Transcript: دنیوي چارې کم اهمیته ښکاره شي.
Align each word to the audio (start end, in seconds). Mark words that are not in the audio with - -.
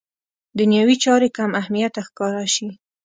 دنیوي 0.59 0.95
چارې 1.03 1.27
کم 1.37 1.51
اهمیته 1.61 2.01
ښکاره 2.07 2.45
شي. 2.55 2.69